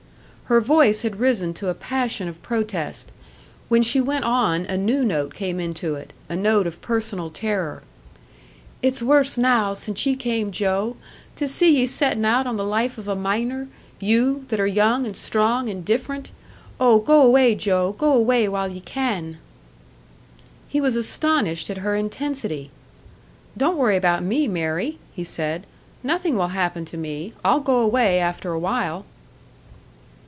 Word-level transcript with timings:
Her 0.45 0.59
voice 0.59 1.03
had 1.03 1.21
risen 1.21 1.53
to 1.53 1.69
a 1.69 1.73
passion 1.73 2.27
of 2.27 2.41
protest; 2.41 3.13
when 3.69 3.81
she 3.81 4.01
went 4.01 4.25
on 4.25 4.65
a 4.65 4.75
new 4.75 5.05
note 5.05 5.33
came 5.33 5.61
into 5.61 5.95
it 5.95 6.11
a 6.27 6.35
note 6.35 6.67
of 6.67 6.81
personal 6.81 7.29
terror. 7.29 7.83
"It's 8.83 9.01
worse 9.01 9.37
now 9.37 9.73
since 9.75 10.05
you 10.05 10.17
came, 10.17 10.51
Joe! 10.51 10.97
To 11.37 11.47
see 11.47 11.77
ye 11.79 11.85
settin' 11.87 12.25
out 12.25 12.45
on 12.45 12.57
the 12.57 12.65
life 12.65 12.97
of 12.97 13.07
a 13.07 13.15
miner 13.15 13.69
you, 14.01 14.43
that 14.49 14.59
are 14.59 14.67
young 14.67 15.05
and 15.05 15.15
strong 15.15 15.69
and 15.69 15.85
different. 15.85 16.31
Oh, 16.81 16.99
go 16.99 17.21
away, 17.21 17.55
Joe, 17.55 17.95
go 17.97 18.11
away 18.11 18.49
while 18.49 18.69
ye 18.69 18.81
can!" 18.81 19.37
He 20.67 20.81
was 20.81 20.97
astonished 20.97 21.69
at 21.69 21.77
her 21.77 21.95
intensity. 21.95 22.71
"Don't 23.55 23.77
worry 23.77 23.95
about 23.95 24.21
me, 24.21 24.49
Mary," 24.49 24.97
he 25.13 25.23
said. 25.23 25.65
"Nothing 26.03 26.35
will 26.35 26.49
happen 26.49 26.83
to 26.83 26.97
me. 26.97 27.31
I'll 27.41 27.61
go 27.61 27.79
away 27.79 28.19
after 28.19 28.51
a 28.51 28.59
while." 28.59 29.05